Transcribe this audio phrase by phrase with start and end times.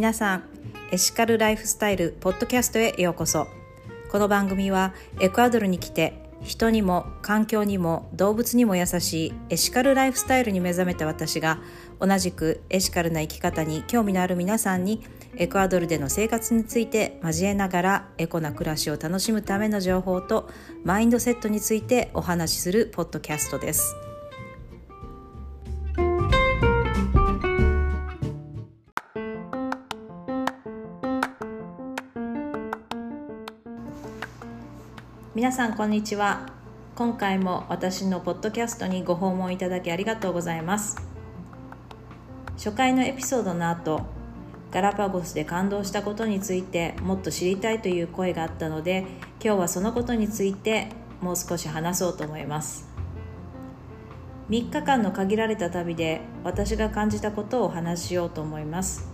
[0.00, 0.44] 皆さん
[0.92, 3.48] エシカルライフスタイルポッドキャストへようこそ
[4.10, 11.58] この番組はエクアドルに来て人にも環境にも動物にも優しいエシカルライフスタイルに目覚めた私が
[12.00, 15.02] 同じくエシカルな生き方に興味のある皆さんに
[15.36, 20.48] エクアドルでの生活について交えながらエコな暮らしを楽しむための情報と
[20.82, 23.94] マインドセットについてお話しするポッドキャストです。
[35.50, 36.48] 皆さんこんにちは。
[36.94, 40.96] 今回も私のポッドキャストにご訪問いただきありがとうございます。
[42.56, 44.02] 初回のエピソードの後
[44.70, 49.00] ガラパゴスで感動したことについてもっと知りたいという声があったので
[49.44, 50.86] 今日はそのことについて
[51.20, 52.88] もう少し話そうと思います。
[54.50, 59.10] 3日間の限られた旅で私が感じたことをお話ししようと思います。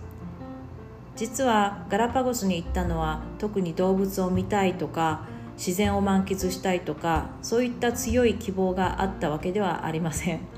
[1.15, 10.57] 実はガラパゴスに行ったのは特に動物を見たいとか自然を満喫したいとかそういった強い希望があったわけではありません。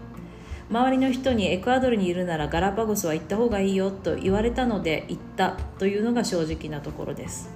[0.69, 7.50] 周りの人にエクアドルにいるならガラパゴスは行った方がいいよと言われたので行ったというのが正直なところです、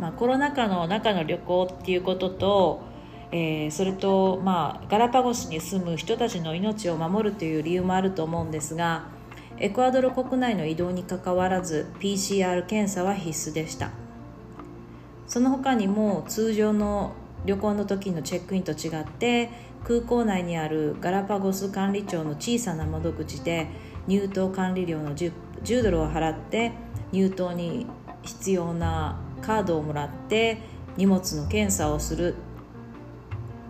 [0.00, 2.82] まあ、コロナ禍の中の旅行っていうことと、
[3.30, 9.04] えー、それと、まあ、ガラパゴスに住む人たちの命を守るという理由もあると思うんですが
[9.58, 14.03] エクアドル国内の移動にかかわらず PCR 検査は必須でした。
[15.26, 17.12] その他にも通常の
[17.46, 19.50] 旅行の時のチェックインと違って
[19.84, 23.68] 空港内にあるガラパゴス管理庁の小さな窓口で
[24.06, 26.72] 入島管理料の 10, 10ドルを払って
[27.12, 27.86] 入島に
[28.22, 30.58] 必要なカードをもらって
[30.96, 32.34] 荷物の検査をする、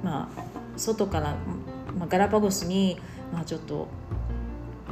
[0.02, 0.42] まあ、
[0.76, 1.36] 外から、
[1.98, 3.00] まあ、ガラパゴスに、
[3.32, 3.88] まあ、ちょっと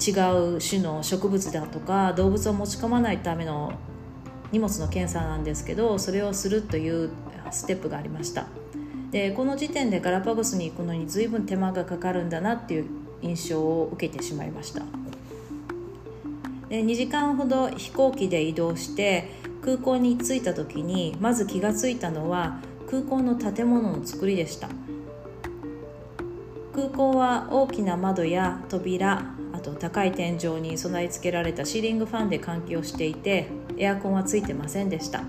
[0.00, 0.10] 違
[0.56, 3.72] う種の植物だとか動物を持ち込まないための
[4.52, 7.10] 荷物の検査なんですけどそれをするという
[7.50, 8.46] ステップがありました。
[9.10, 12.86] でこの時点でガラパゴスに行くのに随分手間がかかるんだなっていう
[13.20, 14.82] 印象を受けてしまいました。
[16.68, 19.28] で2時間ほど飛行機で移動して
[19.62, 22.60] 空港に着いた時にまず気が付いたのは
[22.90, 24.68] 空港の建物の作りでした。
[26.74, 29.26] 空港は大きな窓や扉
[29.62, 35.22] と高い天井に備え付けられたシーリングファンで換気をしていてエアコンはついてませんでした。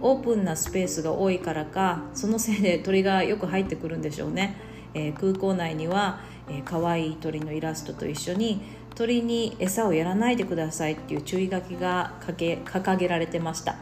[0.00, 4.54] オープンなスペースが多いからかそのせいで鳥がよく入ってくるんでしょうね、
[4.92, 8.60] えー、空港内には、えー、可愛い鳥のイラストと一緒に
[8.94, 13.76] 鳥に餌をやらないでくださいっていう注意書きが掲げられてました。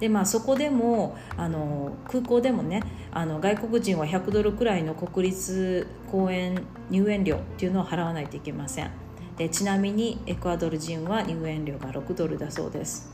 [0.00, 2.82] でまあそこでもあの空港でもね
[3.12, 8.90] あの外国人は100ドルくらいの国立公園入園料っていうのを払わないといけません。
[9.36, 13.10] でちなみにエクアドル人は入園料が6ドルだそうです。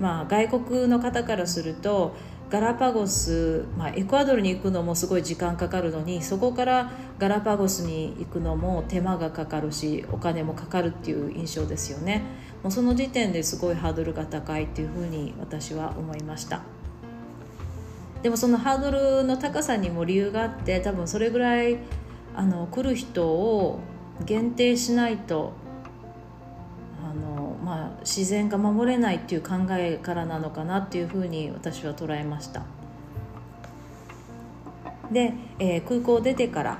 [0.00, 2.16] まあ外国の方からすると
[2.52, 12.20] ガラパゴス、まあ、エクアドルに行くのもすごい時間かかるのにそこからガラパゴスに行くのも手間がかかるしお金もかかるっていう印象ですよね。
[12.62, 16.60] もうその時点ですごいハードルが高いっていうふうに私は思いました。
[18.22, 21.78] でもそのハードルの高さにも理由があって多分それぐらい
[22.36, 23.80] あの来る人を
[24.26, 25.54] 限定しないと、
[28.02, 32.62] 自然が守れないっていう考えからなのかなっていうふうに私は捉えました。
[35.10, 36.78] で、えー、空港を出てから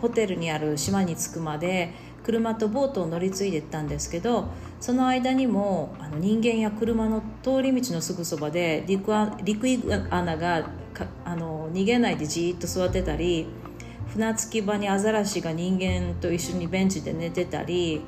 [0.00, 4.48] ホテルにある島に着くまで車とボートを乗り継いでったんですけど
[4.80, 9.12] その間にもあの人間や車の通り道のすぐそばで陸
[9.42, 10.68] 陸イグアナが
[11.24, 13.46] あの逃げないでじーっと座ってたり
[14.08, 18.02] 船着き場にアザラシが人間と一緒にベンチで寝てたり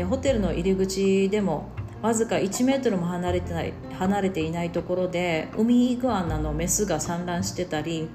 [0.00, 1.68] でホテルの入り口でも
[2.00, 8.08] わずか1メートルも離れてない離れていないところでウミイグアナのメスが産卵してたり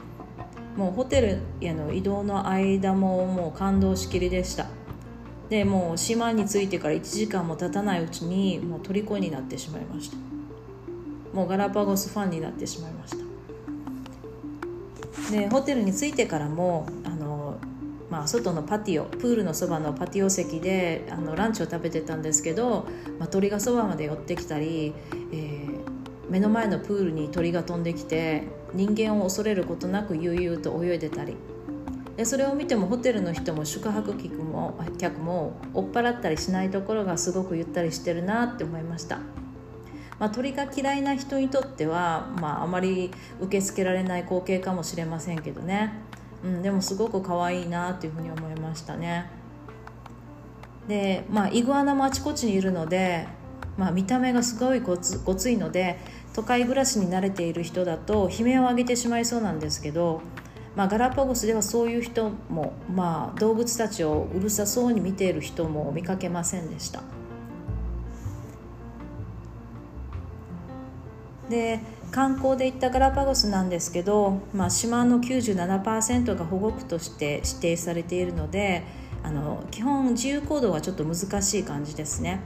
[0.75, 4.65] もうホテルへの移動の間ももう感動しきりでした。
[5.47, 10.17] でもう島に着いてから1時間も経たないうちにもう虜になってしまいました。
[11.33, 13.17] もうガラパゴスファンになってしまいました。
[15.31, 16.87] でホテルに着いてからも、
[18.15, 22.87] まあ、外のパティオプールのそばのパティオ席であのランチを食べてたんですけど、
[23.19, 24.93] まあ、鳥がそばまで寄ってきたり、
[25.33, 25.79] えー、
[26.29, 31.35] 目の前のプールに鳥が飛んできて人間を恐れることなく悠々と泳いでたり
[32.15, 39.19] でそれを見てもホテルの人も宿泊客も客も追っ払ったりしないところがすごくゆったりしてるなって思いました。
[40.17, 45.91] まあ、鳥が嫌いな人にとっては、まあ、あまり受け付けられない光景かもしれませんけどね、
[46.45, 49.29] うん、でもすごく可愛いなというふうに思いましたね。
[50.87, 53.27] で、まあ、イグアナもあちこちにいるので、
[53.77, 55.97] まあ、見た目がすごいごつごついので
[56.33, 60.21] 都会暮らしに慣れている人だと悲鳴を上げてしまいそうなんですけど、
[60.75, 67.01] まあ、ガラパゴスではそういう人も、まあ、動物たちをうるさそうに見ている人も見かけませんでした。
[71.49, 71.79] で
[72.11, 78.83] 観光で行ったガラパゴスなんですけど、まあ、島の97%が保護区として指定されているので
[79.23, 82.41] あの基本自由行動はちょっと難しい感じですね。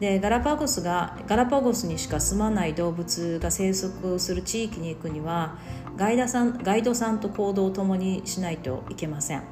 [0.00, 5.58] でガラパゴスがガラパゴスにしか住まない動物が生息する地域に行くには
[5.96, 9.42] ガイドさんガイドさんと行動を共にしないといけません。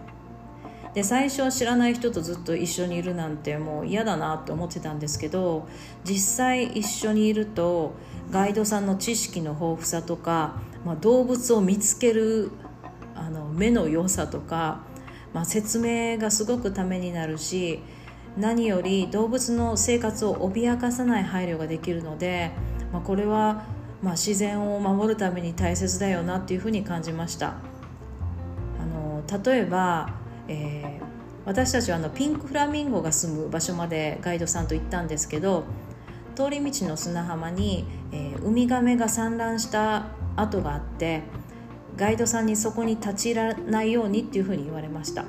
[0.94, 5.68] で最初は知らない人とずっと一緒にいるなんてもう嫌だなって思ってたんですけど
[6.02, 7.94] 実際一緒にいると
[8.30, 12.50] ガイドさんの知識の豊富さとか、まあ、動物を見つける
[13.14, 14.80] あの目の良さとか
[15.32, 17.80] まあ、説明がすごくためになるし
[18.36, 22.52] 何より動物の生活を脅かさない配慮ができるので、
[22.92, 23.64] まあ、これは
[24.02, 27.56] まあ自然を守るために大切だよなっていうふうに感じました。
[28.80, 30.14] あの例えば、
[30.48, 31.04] えー、
[31.44, 35.64] 私たちはあのピンクフラミンゴが住む場所までガイドさんと行ったんですけど
[36.34, 41.22] 通り道の砂浜に、えー、ウミガメが産卵した跡があって
[41.96, 45.24] ガイドさんにそこに立ち入らないようにっていうふうに言われました。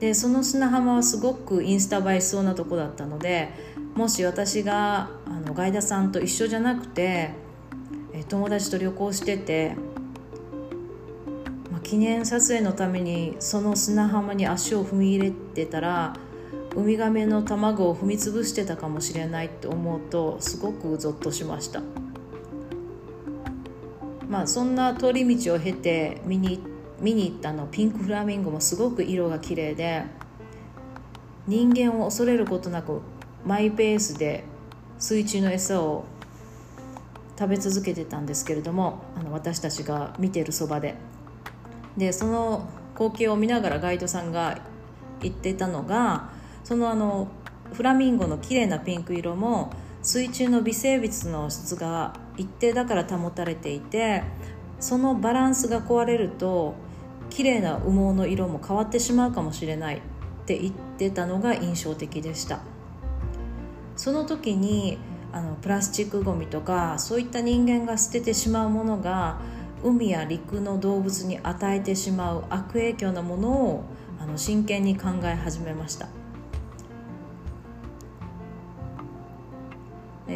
[0.00, 3.48] でその砂浜はすごくインスタ映えしそうなとこだったので
[3.94, 7.30] もし私があのガイドさんと一緒じゃなくて
[8.12, 9.76] え友達と旅行してて、
[11.70, 16.14] まあ、記念撮影のためにその砂浜に足を踏み入れてたら
[16.74, 21.82] ウミガメの卵を踏み潰してたかもしれないと思うとすごくゾッとしました。
[24.28, 26.58] まあ、そんな通り道を経て見に
[27.00, 30.04] 見に行ったのピンクフラミンゴもすごく色が綺麗で
[31.46, 33.00] 人間を恐れることなく
[33.44, 34.44] マイペースで
[34.98, 36.04] 水中の餌を
[37.38, 40.96] 食べ続けてたんですけれどもあの私たちが見てるそばで
[41.96, 44.58] でその光景を見ながらガイドさんが
[45.20, 46.30] 言ってたのが
[46.64, 47.28] そのあの
[47.72, 49.70] フラミンゴの綺麗なピンク色も
[50.02, 54.22] 水中の微生物の質が一定だから保たれていて
[54.80, 56.74] そのバランスが壊れると
[57.30, 60.00] 綺麗な羽毛の色も変わってしまうかもしれないっ
[60.46, 62.60] て言ってたのが印象的でした。
[63.96, 64.98] その時に
[65.32, 69.38] あのプラスチックごみとかそういった人間が捨ててしまうものが
[69.82, 73.84] 海や陸の動物に与えてしまう悪影響なものを
[74.20, 76.08] あの真剣に考え始めました。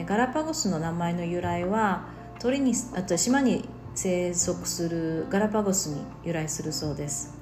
[0.04, 2.06] ガラパゴスの名前の由来は
[2.38, 7.36] 鳥にあと島に生息するガラパゴスに由来するそうです。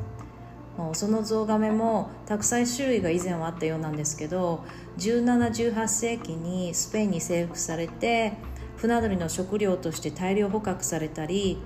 [0.77, 4.63] もうそのゾウガメもたくさん種類が以前はあったようなんですけど
[4.99, 8.35] 1718世紀にスペインに征服されて
[8.77, 11.59] 船乗りの食料として大量捕獲されたり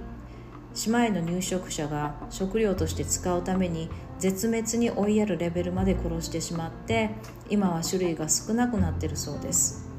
[0.75, 3.91] 島への入植者が食料として使うために
[4.21, 7.11] 絶滅に追いやるレベルまで殺してしまって
[7.49, 9.90] 今は種類が少なくなってるそうです。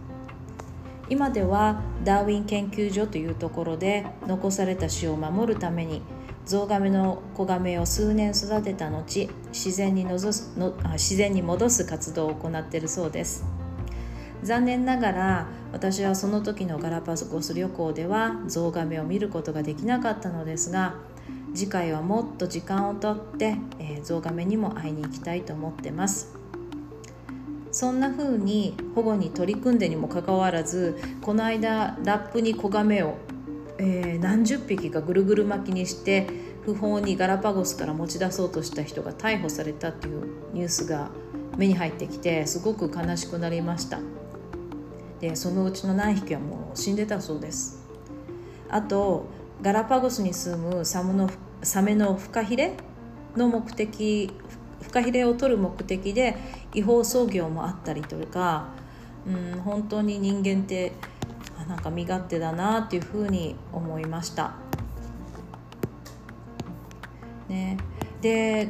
[1.12, 6.02] 今ではダーウィン研究所というところで残された種を守るために
[6.46, 13.44] ゾウガメの子ガメを数年育てた後自然にのすの自然に戻す活動を行っているそうです。
[14.42, 20.96] 残念ながら私はその時のガラパゴス旅行ではゾウガメを見ることができなかったのですが
[21.54, 26.41] 次回はもっと時間をとって、えー、ゾウガメにも会いに行きたいと思ってます。
[27.72, 33.16] そんな風に保護に取り組んでにもかかわらずこの間ラップに子ガメを、
[33.78, 36.28] えー、何十匹かぐるぐる巻きにして
[36.66, 41.10] 不法にガラパゴスから持ち出そうとした人が逮捕されたっていうニュースが
[41.58, 44.00] 目に入ってきてすごく悲しくなりました。
[45.20, 47.88] でそのうちの何匹はもう死んでたそうです。
[48.70, 49.26] あと
[49.62, 51.30] ガラパゴスに住むサムの
[51.62, 52.74] サメのフカヒレ
[53.36, 54.32] の目的
[54.82, 56.36] フカヒレを取る目的で
[56.74, 58.66] 違法操業もあったりとか、
[59.26, 60.94] うん、本当に人間って
[61.68, 64.54] なんか身勝手だなっていうふうに思いました。
[67.48, 67.78] ね、
[68.22, 68.70] で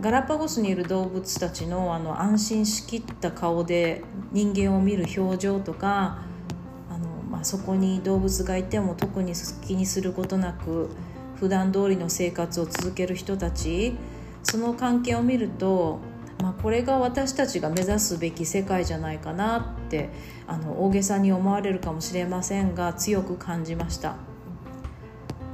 [0.00, 4.02] ガラパゴスにいる動物たちのあの安心しきった顔で
[4.32, 6.18] 人間を見る表情とか
[6.90, 9.34] あの、まあ、そこに動物がいても特に
[9.66, 10.88] 気にすることなく
[11.38, 13.94] 普段通りの生活を続ける人たち
[14.42, 16.00] その関係を見ると、
[16.40, 20.10] まあ、これが私たちが目指すべき世界じゃないかなって
[20.46, 24.16] あの大げさに思われるかもしれませんが強く感じました。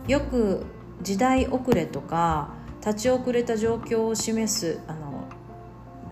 [0.07, 0.65] よく
[1.03, 2.55] 時代遅れとか
[2.85, 5.29] 立ち遅れた状況を示すあの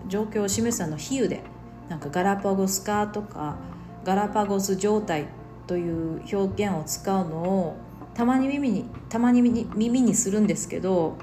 [0.07, 1.41] 状況を示すあの比喩で
[1.89, 3.57] なんかガラパゴス化とか
[4.03, 5.27] ガラパゴス状態
[5.65, 7.77] という表現を使うのを
[8.13, 11.17] たまに耳にたまに耳にするんですけど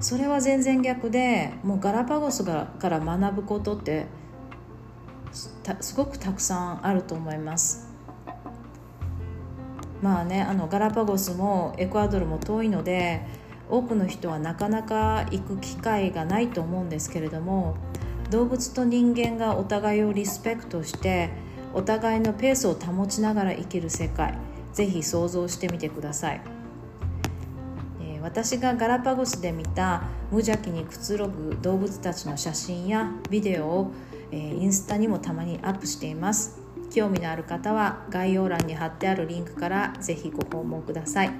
[0.00, 4.06] それは全然逆でもうガラパゴスから学ぶことって
[5.32, 7.88] すごくたくさんあると思います。
[10.02, 13.22] まあねあのガラパゴスもエクアドルも遠いので
[13.70, 17.76] 多くの人はなかなか行く機会がないと思うんですけれども
[18.30, 21.30] 動物と人間がお互いをリスペクトして
[21.72, 24.36] お互いのペースを保ちながら生きる世界
[24.74, 26.40] ぜひ想像してみてください、
[28.24, 33.92] 私がガラパゴスで見た無邪気にくつろぐ動物たちの写真やビデオを、
[34.32, 36.58] えー、インスタにもたまにアップしています。
[36.90, 41.30] 興味のある方は概要欄に貼ってあるリンクからぜひご訪問ください。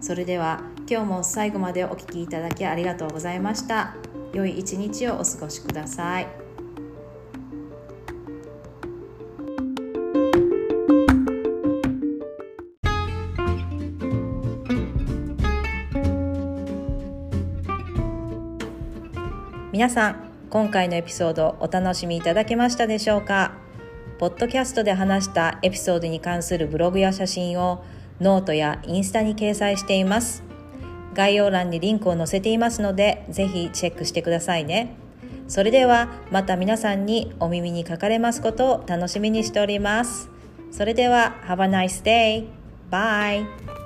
[0.00, 3.96] それでは今日も最後までお聴きいただきありがとうございました。
[4.32, 6.28] 良い一日をお過ごしください。
[19.76, 23.52] 皆さん今回のエピソードお楽しみいただけましたでしょうか？
[24.18, 27.84] ポッドキャストで話したエピソードに関するブログや写真を
[28.18, 30.42] ノートやインスタに掲載しています
[31.12, 34.96] 概要欄にリンクを載せていますのでぜひチェックしてくださいね
[35.46, 40.30] それではまた皆さんにお耳にかかれますことを楽しみにしております
[40.70, 42.46] それでは Have a nice day!
[42.90, 43.85] Bye!